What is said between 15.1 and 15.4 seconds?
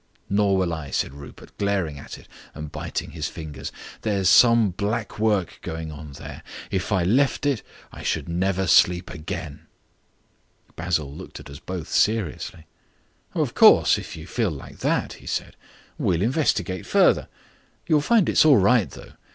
he